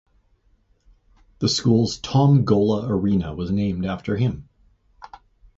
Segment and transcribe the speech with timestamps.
[1.37, 4.49] The school's Tom Gola Arena was named after him.